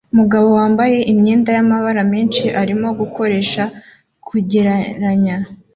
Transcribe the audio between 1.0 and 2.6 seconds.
imyenda yamabara menshi